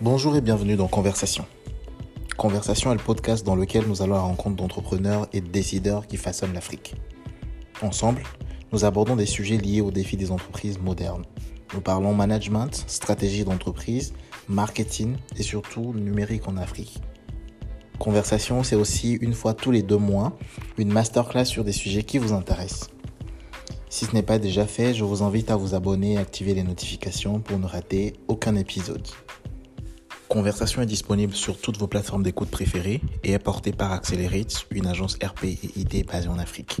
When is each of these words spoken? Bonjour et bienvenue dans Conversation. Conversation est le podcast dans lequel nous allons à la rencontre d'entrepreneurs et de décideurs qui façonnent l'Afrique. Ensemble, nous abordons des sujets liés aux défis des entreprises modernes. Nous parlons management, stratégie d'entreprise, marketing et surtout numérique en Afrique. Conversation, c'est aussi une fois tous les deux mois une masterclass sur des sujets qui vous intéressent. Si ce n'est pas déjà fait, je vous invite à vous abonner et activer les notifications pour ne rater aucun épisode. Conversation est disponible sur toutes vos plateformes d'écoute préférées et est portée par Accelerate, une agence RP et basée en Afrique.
Bonjour 0.00 0.36
et 0.36 0.40
bienvenue 0.40 0.76
dans 0.76 0.86
Conversation. 0.86 1.44
Conversation 2.36 2.92
est 2.92 2.94
le 2.96 3.02
podcast 3.02 3.44
dans 3.44 3.56
lequel 3.56 3.84
nous 3.88 4.00
allons 4.00 4.14
à 4.14 4.18
la 4.18 4.22
rencontre 4.22 4.54
d'entrepreneurs 4.54 5.26
et 5.32 5.40
de 5.40 5.48
décideurs 5.48 6.06
qui 6.06 6.16
façonnent 6.16 6.54
l'Afrique. 6.54 6.94
Ensemble, 7.82 8.22
nous 8.70 8.84
abordons 8.84 9.16
des 9.16 9.26
sujets 9.26 9.56
liés 9.56 9.80
aux 9.80 9.90
défis 9.90 10.16
des 10.16 10.30
entreprises 10.30 10.78
modernes. 10.78 11.24
Nous 11.74 11.80
parlons 11.80 12.14
management, 12.14 12.84
stratégie 12.86 13.44
d'entreprise, 13.44 14.14
marketing 14.48 15.16
et 15.36 15.42
surtout 15.42 15.92
numérique 15.92 16.46
en 16.46 16.58
Afrique. 16.58 16.98
Conversation, 17.98 18.62
c'est 18.62 18.76
aussi 18.76 19.14
une 19.14 19.34
fois 19.34 19.52
tous 19.52 19.72
les 19.72 19.82
deux 19.82 19.98
mois 19.98 20.38
une 20.76 20.92
masterclass 20.92 21.46
sur 21.46 21.64
des 21.64 21.72
sujets 21.72 22.04
qui 22.04 22.18
vous 22.18 22.32
intéressent. 22.32 22.90
Si 23.90 24.04
ce 24.04 24.14
n'est 24.14 24.22
pas 24.22 24.38
déjà 24.38 24.64
fait, 24.64 24.94
je 24.94 25.02
vous 25.02 25.24
invite 25.24 25.50
à 25.50 25.56
vous 25.56 25.74
abonner 25.74 26.12
et 26.12 26.18
activer 26.18 26.54
les 26.54 26.62
notifications 26.62 27.40
pour 27.40 27.58
ne 27.58 27.66
rater 27.66 28.12
aucun 28.28 28.54
épisode. 28.54 29.08
Conversation 30.28 30.82
est 30.82 30.86
disponible 30.86 31.34
sur 31.34 31.58
toutes 31.58 31.78
vos 31.78 31.86
plateformes 31.86 32.22
d'écoute 32.22 32.50
préférées 32.50 33.00
et 33.24 33.32
est 33.32 33.38
portée 33.38 33.72
par 33.72 33.92
Accelerate, 33.92 34.66
une 34.70 34.86
agence 34.86 35.16
RP 35.24 35.44
et 35.44 35.84
basée 36.04 36.28
en 36.28 36.38
Afrique. 36.38 36.76